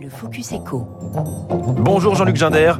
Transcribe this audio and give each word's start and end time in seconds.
Le 0.00 0.08
Focus 0.08 0.52
Echo. 0.52 0.88
Bonjour 1.76 2.14
Jean-Luc 2.14 2.36
Ginder. 2.36 2.72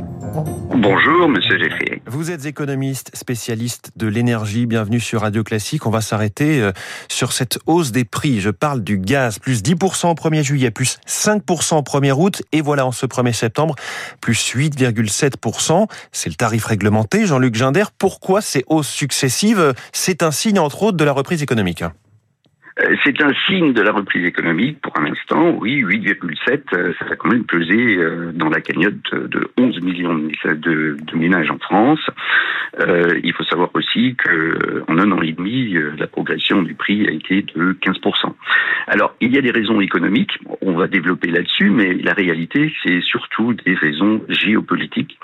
Bonjour 0.74 1.28
Monsieur 1.28 1.58
Geffrier. 1.58 2.00
Vous 2.06 2.30
êtes 2.30 2.46
économiste, 2.46 3.10
spécialiste 3.14 3.92
de 3.96 4.06
l'énergie. 4.06 4.64
Bienvenue 4.64 5.00
sur 5.00 5.20
Radio 5.20 5.44
Classique. 5.44 5.84
On 5.84 5.90
va 5.90 6.00
s'arrêter 6.00 6.62
euh, 6.62 6.72
sur 7.08 7.32
cette 7.32 7.58
hausse 7.66 7.92
des 7.92 8.06
prix. 8.06 8.40
Je 8.40 8.48
parle 8.48 8.82
du 8.82 8.96
gaz, 8.96 9.38
plus 9.38 9.62
10% 9.62 10.08
au 10.08 10.14
1er 10.14 10.42
juillet, 10.42 10.70
plus 10.70 10.98
5% 11.06 11.76
au 11.76 11.82
1er 11.82 12.12
août. 12.12 12.42
Et 12.52 12.62
voilà, 12.62 12.86
en 12.86 12.92
ce 12.92 13.04
1er 13.04 13.34
septembre, 13.34 13.74
plus 14.22 14.54
8,7%. 14.54 15.88
C'est 16.12 16.30
le 16.30 16.36
tarif 16.36 16.64
réglementé. 16.64 17.26
Jean-Luc 17.26 17.54
Ginder, 17.54 17.84
pourquoi 17.98 18.40
ces 18.40 18.64
hausses 18.66 18.88
successives? 18.88 19.74
C'est 19.92 20.22
un 20.22 20.30
signe, 20.30 20.58
entre 20.58 20.84
autres, 20.84 20.96
de 20.96 21.04
la 21.04 21.12
reprise 21.12 21.42
économique. 21.42 21.84
Euh, 22.82 22.96
c'est 23.04 23.20
un 23.22 23.32
signe 23.46 23.72
de 23.72 23.82
la 23.82 23.92
reprise 23.92 24.24
économique 24.24 24.80
pour 24.80 24.96
un 24.98 25.06
instant. 25.06 25.56
Oui, 25.58 25.82
8,7, 25.82 26.62
euh, 26.72 26.92
ça 26.98 27.04
va 27.06 27.16
quand 27.16 27.28
même 27.28 27.44
peser 27.44 27.96
euh, 27.96 28.32
dans 28.32 28.48
la 28.48 28.60
cagnotte 28.60 29.14
de 29.14 29.50
11 29.58 29.80
millions 29.82 30.14
de, 30.14 30.96
ménages 31.14 31.50
en 31.50 31.58
France. 31.58 32.00
il 33.22 33.32
faut 33.34 33.44
savoir 33.44 33.70
aussi 33.74 34.14
que 34.16 34.84
en 34.88 34.98
un 34.98 35.12
an 35.12 35.20
et 35.20 35.32
demi, 35.32 35.76
la 35.98 36.06
progression 36.06 36.62
du 36.62 36.74
prix 36.74 37.06
a 37.06 37.10
été 37.10 37.42
de 37.42 37.72
15%. 37.72 38.32
Alors, 38.86 39.14
il 39.20 39.34
y 39.34 39.38
a 39.38 39.42
des 39.42 39.50
raisons 39.50 39.80
économiques, 39.80 40.38
on 40.62 40.72
va 40.72 40.86
développer 40.86 41.30
là-dessus, 41.30 41.68
mais 41.68 41.92
la 41.94 42.14
réalité, 42.14 42.72
c'est 42.82 43.02
surtout 43.02 43.52
des 43.52 43.74
raisons 43.74 44.22
géopolitiques. 44.28 45.18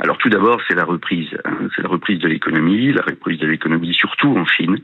Alors, 0.00 0.18
tout 0.18 0.28
d'abord, 0.28 0.60
c'est 0.68 0.74
la 0.74 0.84
reprise. 0.84 1.28
Hein. 1.44 1.68
c'est 1.74 1.82
la 1.82 1.88
reprise 1.88 2.18
de 2.18 2.28
l'économie, 2.28 2.92
la 2.92 3.02
reprise 3.02 3.38
de 3.38 3.46
l'économie 3.46 3.94
surtout 3.94 4.36
en 4.36 4.44
Chine, 4.44 4.78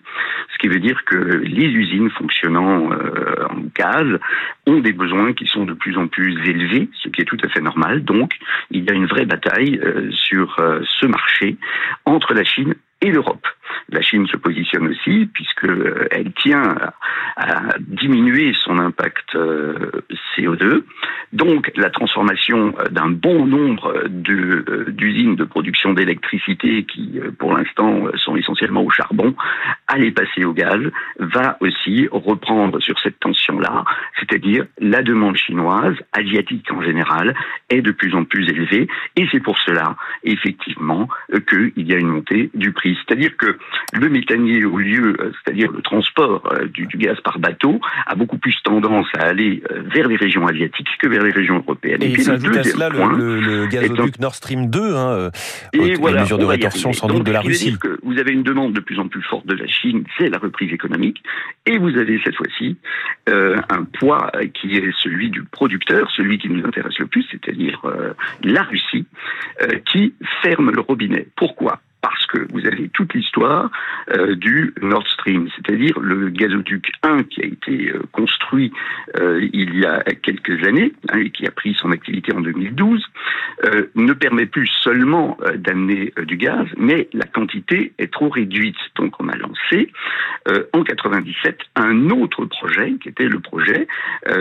ce 0.52 0.58
qui 0.58 0.68
veut 0.68 0.80
dire 0.80 1.04
que 1.04 1.16
les 1.16 1.66
usines 1.66 2.10
fonctionnant 2.18 2.90
euh, 2.92 3.46
en 3.50 3.62
gaz 3.74 4.18
ont 4.66 4.80
des 4.80 4.92
besoins 4.92 5.32
qui 5.32 5.46
sont 5.46 5.64
de 5.64 5.74
plus 5.74 5.96
en 5.96 6.06
plus 6.08 6.32
élevés, 6.48 6.88
ce 7.02 7.08
qui 7.08 7.20
est 7.20 7.24
tout 7.24 7.38
à 7.42 7.48
fait 7.48 7.60
normal. 7.60 8.04
Donc, 8.04 8.32
il 8.70 8.84
y 8.84 8.90
a 8.90 8.94
une 8.94 9.06
vraie 9.06 9.26
bataille 9.26 9.78
euh, 9.82 10.10
sur 10.12 10.58
euh, 10.58 10.80
ce 11.00 11.06
marché 11.06 11.56
entre 12.04 12.34
la 12.34 12.44
Chine 12.44 12.74
et 13.00 13.10
l'Europe. 13.10 13.46
Se 14.14 14.36
positionne 14.36 14.86
aussi 14.88 15.26
puisqu'elle 15.34 16.32
tient 16.34 16.76
à 17.36 17.78
diminuer 17.80 18.52
son 18.54 18.78
impact 18.78 19.36
CO2. 20.36 20.84
Donc 21.32 21.72
la 21.76 21.90
transformation 21.90 22.74
d'un 22.90 23.08
bon 23.08 23.44
nombre 23.44 24.04
d'usines 24.08 25.34
de, 25.34 25.44
production 25.44 25.92
d'électricité 25.92 26.84
qui 26.84 27.18
pour 27.38 27.56
l'instant 27.56 28.04
sont 28.16 28.36
essentiellement 28.36 28.84
au 28.84 28.90
charbon 28.90 29.34
à 29.88 29.98
les 29.98 30.12
passer 30.12 30.44
au 30.44 30.52
gaz 30.52 30.80
va 31.18 31.56
aussi 31.60 32.08
reprendre 32.10 32.80
sur 32.80 32.98
cette 33.00 33.18
tension-là, 33.18 33.84
c'est-à-dire 34.18 34.66
la 34.78 35.02
demande 35.02 35.36
chinoise, 35.36 35.96
asiatique 36.12 36.70
en 36.72 36.82
général, 36.82 37.34
est 37.68 37.82
de 37.82 37.90
plus 37.90 38.14
en 38.14 38.24
plus 38.24 38.48
élevée 38.48 38.88
et 39.16 39.26
c'est 39.32 39.40
pour 39.40 39.58
cela 39.58 39.96
effectivement 40.22 41.08
qu'il 41.48 41.72
y 41.76 41.94
a 41.94 41.98
une 41.98 42.08
montée 42.08 42.50
du 42.54 42.72
prix. 42.72 42.96
C'est-à-dire 43.04 43.36
que 43.36 43.58
le 43.92 44.03
méthanier 44.08 44.64
au 44.64 44.78
lieu, 44.78 45.16
c'est-à-dire 45.44 45.70
le 45.72 45.82
transport 45.82 46.42
euh, 46.52 46.66
du, 46.66 46.86
gaz 46.96 47.18
par 47.20 47.38
bateau, 47.38 47.80
a 48.06 48.14
beaucoup 48.14 48.38
plus 48.38 48.56
tendance 48.62 49.06
à 49.18 49.24
aller 49.24 49.62
euh, 49.70 49.82
vers 49.92 50.08
les 50.08 50.16
régions 50.16 50.46
asiatiques 50.46 50.88
que 51.00 51.08
vers 51.08 51.22
les 51.22 51.30
régions 51.30 51.56
européennes. 51.56 52.02
Et, 52.02 52.10
et 52.10 52.12
puis, 52.12 52.28
à 52.28 52.64
cela 52.64 52.88
le, 52.88 53.40
le, 53.40 53.66
gazoduc 53.66 54.18
Nord 54.18 54.34
Stream 54.34 54.70
2, 54.70 54.80
hein, 54.80 55.08
euh, 55.10 55.30
et 55.72 55.94
voilà, 55.94 56.22
mesures 56.22 56.38
de 56.38 56.44
rétorsion 56.44 56.92
sans 56.92 57.08
doute 57.08 57.24
de 57.24 57.32
la 57.32 57.40
Russie. 57.40 57.76
Que 57.78 57.98
vous 58.02 58.18
avez 58.18 58.32
une 58.32 58.42
demande 58.42 58.72
de 58.72 58.80
plus 58.80 58.98
en 58.98 59.08
plus 59.08 59.22
forte 59.22 59.46
de 59.46 59.54
la 59.54 59.66
Chine, 59.66 60.04
c'est 60.18 60.28
la 60.28 60.38
reprise 60.38 60.72
économique, 60.72 61.22
et 61.66 61.78
vous 61.78 61.96
avez 61.96 62.20
cette 62.24 62.36
fois-ci 62.36 62.76
euh, 63.28 63.56
un 63.70 63.84
poids 63.84 64.30
qui 64.52 64.76
est 64.76 64.92
celui 65.02 65.30
du 65.30 65.44
producteur, 65.44 66.10
celui 66.10 66.38
qui 66.38 66.48
nous 66.48 66.64
intéresse 66.66 66.98
le 66.98 67.06
plus, 67.06 67.26
c'est-à-dire 67.30 67.80
euh, 67.84 68.12
la 68.42 68.62
Russie, 68.62 69.06
euh, 69.62 69.78
qui 69.90 70.14
ferme 70.42 70.70
le 70.70 70.80
robinet. 70.80 71.26
Pourquoi? 71.36 71.80
Que 72.34 72.52
vous 72.52 72.66
avez 72.66 72.88
toute 72.88 73.14
l'histoire 73.14 73.70
euh, 74.16 74.34
du 74.34 74.74
Nord 74.82 75.06
Stream, 75.06 75.48
c'est-à-dire 75.56 75.98
le 76.00 76.30
gazoduc 76.30 76.92
1 77.02 77.24
qui 77.24 77.42
a 77.42 77.46
été 77.46 77.90
euh, 77.90 78.02
construit 78.12 78.72
euh, 79.20 79.46
il 79.52 79.78
y 79.78 79.86
a 79.86 80.02
quelques 80.22 80.66
années 80.66 80.92
hein, 81.10 81.18
et 81.18 81.30
qui 81.30 81.46
a 81.46 81.50
pris 81.50 81.74
son 81.74 81.92
activité 81.92 82.32
en 82.34 82.40
2012, 82.40 83.04
ne 83.94 84.12
permet 84.12 84.46
plus 84.46 84.66
seulement 84.82 85.38
d'amener 85.56 86.12
du 86.26 86.36
gaz, 86.36 86.66
mais 86.76 87.08
la 87.12 87.24
quantité 87.24 87.92
est 87.98 88.12
trop 88.12 88.28
réduite. 88.28 88.76
Donc 88.96 89.14
on 89.20 89.28
a 89.28 89.36
lancé 89.36 89.90
en 90.72 90.82
97 90.82 91.58
un 91.76 92.10
autre 92.10 92.44
projet 92.46 92.94
qui 93.00 93.08
était 93.08 93.28
le 93.28 93.40
projet 93.40 93.86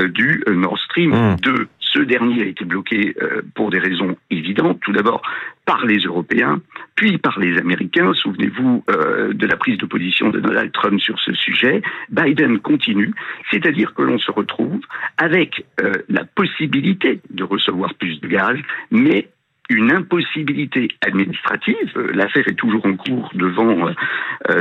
du 0.09 0.44
Nord 0.47 0.78
Stream 0.79 1.38
2. 1.41 1.51
Mmh. 1.51 1.68
Ce 1.79 2.00
dernier 2.00 2.41
a 2.41 2.45
été 2.45 2.66
bloqué 2.66 3.16
pour 3.56 3.69
des 3.69 3.79
raisons 3.79 4.18
évidentes. 4.31 4.79
Tout 4.81 4.94
d'abord 4.94 5.22
par 5.66 5.85
les 5.85 6.00
Européens, 6.00 6.62
puis 6.96 7.18
par 7.18 7.40
les 7.40 7.58
Américains. 7.58 8.14
Souvenez-vous 8.14 8.84
euh, 8.90 9.34
de 9.34 9.48
la 9.48 9.58
prise 9.58 9.78
de 9.78 9.86
position 9.86 10.30
de 10.30 10.40
Donald 10.40 10.72
Trump 10.72 11.00
sur 11.00 11.20
ce 11.20 11.34
sujet. 11.34 11.81
Biden 12.09 12.59
continue, 12.59 13.14
c'est-à-dire 13.52 13.94
que 13.94 14.02
l'on 14.02 14.20
se 14.20 14.31
retrouve 14.31 14.81
avec 15.18 15.66
euh, 15.81 15.92
la 16.09 16.24
possibilité 16.26 17.22
de 17.30 17.44
recevoir 17.44 17.94
plus 17.96 18.20
de 18.22 18.28
gaz, 18.28 18.58
mais 18.92 19.30
une 19.70 19.92
impossibilité 19.92 20.90
administrative. 21.02 21.92
Euh, 21.96 22.12
l'affaire 22.14 22.48
est 22.48 22.56
toujours 22.56 22.86
en 22.86 22.96
cours 22.96 23.31
devant 23.34 23.90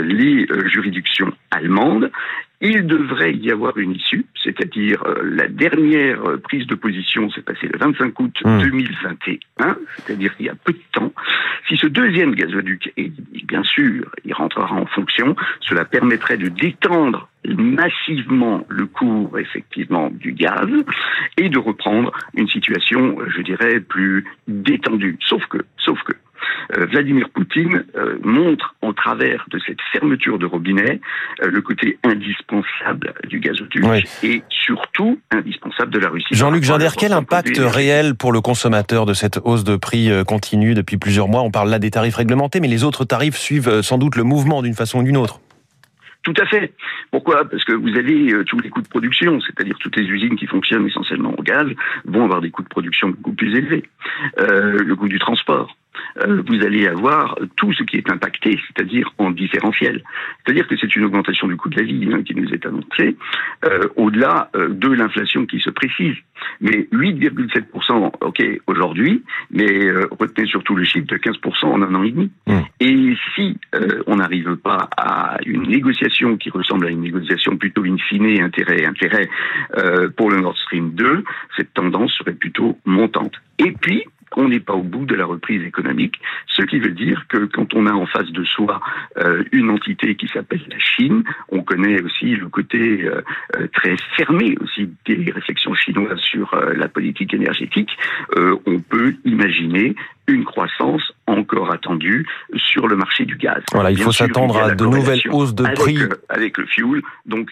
les 0.01 0.47
juridictions 0.67 1.33
allemandes 1.51 2.11
il 2.63 2.87
devrait 2.87 3.35
y 3.35 3.51
avoir 3.51 3.77
une 3.77 3.93
issue, 3.93 4.25
c'est-à-dire 4.43 5.03
euh, 5.05 5.21
la 5.25 5.49
dernière 5.49 6.25
euh, 6.25 6.37
prise 6.39 6.67
de 6.69 6.77
position 6.77 7.29
s'est 7.31 7.43
passée 7.43 7.67
le 7.67 7.77
25 7.79 8.21
août 8.21 8.35
2021, 8.45 9.67
hmm. 9.67 9.77
c'est-à-dire 9.97 10.37
qu'il 10.37 10.47
y 10.47 10.49
a 10.49 10.55
peu 10.55 10.73
de 10.73 10.81
temps. 10.93 11.13
Si 11.69 11.77
ce 11.77 11.89
deuxième 11.89 12.37
gazoduc, 12.37 12.93
et 12.97 13.13
bien 13.45 13.65
sûr, 13.65 14.09
il 14.25 14.33
rentrera 14.33 14.75
en 14.75 14.87
fonction, 14.87 15.35
cela 15.61 15.85
permettrait 15.85 16.37
de 16.37 16.49
détendre 16.49 17.29
massivement 17.45 18.65
le 18.69 18.87
cours 18.87 19.39
effectivement 19.39 20.11
du 20.11 20.33
gaz 20.33 20.69
et 21.37 21.49
de 21.49 21.59
reprendre 21.59 22.13
une 22.35 22.49
situation, 22.49 23.19
je 23.27 23.43
dirais, 23.43 23.81
plus 23.81 24.25
détendue. 24.47 25.19
Sauf 25.21 25.45
que, 25.47 25.59
sauf 25.77 26.01
Vladimir 26.79 27.29
Poutine 27.31 27.85
euh, 27.97 28.19
montre 28.23 28.75
en 28.83 28.93
travers 28.93 29.45
de 29.51 29.59
cette 29.67 29.81
fermeture 29.93 30.39
de 30.39 30.47
robinet 30.47 31.01
euh, 31.43 31.51
le 31.51 31.61
côté 31.61 31.99
indispensable 32.05 33.15
du 33.29 33.41
gazoduc 33.41 33.85
et 34.23 34.43
surtout 34.49 35.21
indispensable 35.31 35.91
de 35.91 35.99
la 35.99 36.09
Russie. 36.09 36.29
Jean-Luc 36.33 36.65
Ginder, 36.65 36.91
quel 36.97 37.13
impact 37.13 37.59
réel 37.59 38.15
pour 38.15 38.33
le 38.33 38.41
consommateur 38.41 39.07
de 39.07 39.15
cette 39.15 39.39
hausse 39.45 39.65
de 39.65 39.77
prix 39.77 40.11
continue 40.27 40.75
depuis 40.75 40.97
plusieurs 40.97 41.29
mois 41.29 41.43
On 41.43 41.51
parle 41.51 41.71
là 41.71 41.79
des 41.79 41.91
tarifs 41.91 42.17
réglementés, 42.17 42.61
mais 42.61 42.69
les 42.69 42.85
autres 42.85 43.05
tarifs 43.05 43.37
suivent 43.37 43.83
sans 43.83 43.99
doute 43.99 44.17
le 44.17 44.25
mouvement 44.25 44.63
d'une 44.63 44.75
façon 44.75 45.01
ou 45.01 45.03
d'une 45.03 45.17
autre. 45.17 45.41
Tout 46.23 46.35
à 46.41 46.47
fait. 46.47 46.73
Pourquoi? 47.11 47.49
Parce 47.49 47.65
que 47.65 47.73
vous 47.73 47.97
avez 47.97 48.45
tous 48.45 48.61
les 48.61 48.71
coûts 48.71 48.83
de 48.83 48.89
production, 48.89 49.41
c'est-à-dire 49.41 49.77
toutes 49.81 49.97
les 49.97 50.05
usines 50.05 50.37
qui 50.37 50.47
fonctionnent 50.47 50.87
essentiellement 50.87 51.35
au 51.37 51.43
gaz 51.43 51.67
vont 52.05 52.25
avoir 52.25 52.41
des 52.41 52.51
coûts 52.51 52.63
de 52.63 52.69
production 52.69 53.09
beaucoup 53.09 53.33
plus 53.33 53.57
élevés. 53.57 53.85
le 54.39 54.95
coût 54.95 55.09
du 55.09 55.19
transport, 55.19 55.77
euh, 56.19 56.43
vous 56.47 56.63
allez 56.65 56.87
avoir 56.87 57.39
tout 57.57 57.73
ce 57.73 57.83
qui 57.83 57.97
est 57.97 58.11
impacté, 58.11 58.59
c'est-à-dire 58.67 59.13
en 59.19 59.31
différentiel. 59.31 60.03
C'est-à-dire 60.45 60.67
que 60.67 60.77
c'est 60.77 60.95
une 60.97 61.05
augmentation 61.05 61.47
du 61.49 61.57
coût 61.57 61.69
de 61.69 61.77
la 61.77 61.85
vie 61.85 62.09
hein, 62.13 62.23
qui 62.23 62.35
nous 62.35 62.53
est 62.53 62.65
annoncée, 62.67 63.17
euh, 63.65 63.89
au-delà 63.97 64.51
euh, 64.57 64.69
de 64.69 64.89
l'inflation 64.89 65.47
qui 65.47 65.61
se 65.61 65.71
précise. 65.71 66.17
Mais 66.61 66.89
8,7%, 66.93 68.13
ok, 68.21 68.43
aujourd'hui, 68.67 69.23
mais 69.53 69.93
retenez 70.11 70.49
surtout 70.49 70.75
le 70.75 70.83
chiffre 70.83 71.07
de 71.07 71.17
15% 71.17 71.67
en 71.67 71.83
un 71.83 71.95
an 71.95 72.03
et 72.03 72.11
demi. 72.11 72.33
Mmh. 72.49 72.59
Et 72.81 73.17
si 73.37 73.57
on 74.09 74.17
n'arrive 74.17 74.57
pas 74.57 74.89
à 74.97 75.37
une 75.47 75.63
négociation 75.63 76.37
qui 76.37 76.51
ressemble 76.51 76.87
à 76.87 76.91
une 76.91 77.03
négociation 77.03 77.57
plutôt 77.57 77.85
in 77.85 77.97
fine, 77.97 78.43
intérêt, 78.43 78.85
intérêt, 78.85 79.29
pour 80.17 80.31
le 80.33 80.41
Nord 80.41 80.59
Stream 80.59 80.91
2, 80.95 81.23
cette 81.57 81.73
tendance 81.75 82.13
serait 82.15 82.35
plutôt 82.35 82.77
montante. 82.85 83.35
Et 83.61 83.71
puis, 83.71 84.05
on 84.37 84.49
n'est 84.49 84.61
pas 84.61 84.75
au 84.75 84.83
bout 84.83 85.05
de 85.05 85.15
la 85.15 85.27
reprise 85.27 85.63
économique, 85.63 86.21
ce 86.47 86.63
qui 86.63 86.79
veut 86.79 86.91
dire 86.91 87.27
que 87.29 87.45
quand 87.47 87.75
on 87.75 87.87
a 87.87 87.93
en 87.93 88.07
face 88.07 88.31
de 88.31 88.45
soi 88.45 88.81
euh, 89.19 89.45
une 89.53 89.71
entité 89.71 90.15
qui 90.17 90.29
s'appelle 90.29 90.63
la 90.69 90.79
Chine, 90.79 91.23
on 91.51 91.63
connaît 91.63 92.03
aussi 92.03 92.37
le 92.37 92.49
côté 92.49 93.05
euh, 93.05 93.23
euh, 93.57 93.67
très 93.73 93.97
fermé 94.17 94.57
aussi 94.61 94.91
des 95.07 95.31
réflexions 95.31 95.75
chinoises 95.75 96.21
sur 96.21 96.55
la 96.75 96.89
politique 96.89 97.35
énergétique, 97.35 97.91
on 98.37 98.81
peut 98.81 99.15
imaginer 99.25 99.95
une 100.27 100.45
croissance 100.45 101.13
encore 101.27 101.73
attendue 101.73 102.27
sur 102.57 102.89
le 102.89 102.97
marché 102.97 103.25
du 103.25 103.37
gaz. 103.37 103.63
Voilà, 103.73 103.91
il 103.91 104.01
faut 104.01 104.13
s'attendre 104.13 104.57
à 104.57 104.75
de 104.75 104.85
nouvelles 104.85 105.23
hausses 105.31 105.55
de 105.55 105.65
prix 105.75 105.99
avec 106.29 106.59
le 106.59 106.67
fuel, 106.67 107.03
donc 107.27 107.51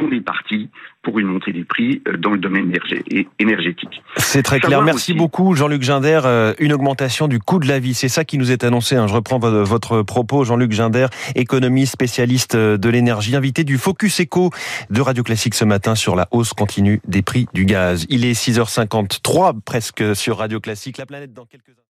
on 0.00 0.10
est 0.12 0.20
parti 0.20 0.70
pour 1.02 1.18
une 1.18 1.26
montée 1.26 1.52
des 1.52 1.64
prix 1.64 2.02
euh, 2.06 2.16
dans 2.16 2.30
le 2.30 2.38
domaine 2.38 2.72
énergétique. 3.38 4.02
C'est 4.16 4.42
très 4.42 4.60
clair. 4.60 4.82
Merci 4.82 5.14
beaucoup, 5.14 5.54
Jean-Luc 5.54 5.82
Ginder. 5.82 6.20
Euh, 6.24 6.54
une 6.58 6.72
augmentation 6.72 7.28
du 7.28 7.38
coût 7.38 7.58
de 7.58 7.68
la 7.68 7.78
vie, 7.78 7.94
c'est 7.94 8.08
ça 8.08 8.24
qui 8.24 8.38
nous 8.38 8.50
est 8.52 8.64
annoncé. 8.64 8.96
Hein. 8.96 9.06
Je 9.06 9.14
reprends 9.14 9.38
votre 9.38 10.02
propos, 10.02 10.44
Jean-Luc 10.44 10.72
Ginder, 10.72 11.06
économiste, 11.34 11.92
spécialiste 11.92 12.54
euh, 12.54 12.76
de 12.76 12.88
l'énergie, 12.88 13.36
invité 13.36 13.64
du 13.64 13.78
Focus 13.78 14.20
Eco 14.20 14.50
de 14.90 15.00
Radio 15.00 15.22
Classique 15.22 15.54
ce 15.54 15.64
matin 15.64 15.94
sur 15.94 16.16
la 16.16 16.28
hausse 16.30 16.52
continue 16.52 17.00
des 17.06 17.22
prix 17.22 17.46
du 17.54 17.64
gaz. 17.64 18.06
Il 18.08 18.24
est 18.24 18.32
6h53 18.32 19.60
presque 19.64 20.16
sur 20.16 20.38
Radio 20.38 20.60
Classique. 20.60 20.98
La 20.98 21.06
planète 21.06 21.32
dans 21.32 21.46
quelques 21.46 21.78